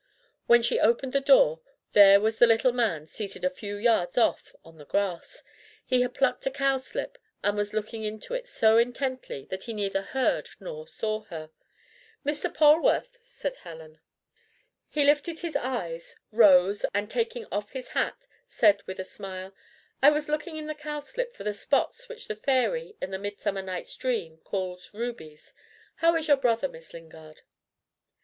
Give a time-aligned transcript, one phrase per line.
[0.47, 4.55] When she opened the door, there was the little man seated a few yards off
[4.65, 5.43] on the grass.
[5.85, 10.01] He had plucked a cowslip and was looking into it so intently that he neither
[10.01, 11.51] heard nor saw her.
[12.25, 12.51] "Mr.
[12.51, 13.99] Polwarth!" said Helen.
[14.89, 19.53] He lifted his eyes, rose, and taking off his hat, said with a smile,
[20.01, 23.61] "I was looking in the cowslip for the spots which the fairy, in the Midsummer
[23.61, 25.53] Night's Dream, calls 'rubies.'
[25.97, 27.43] How is your brother, Miss Lingard?"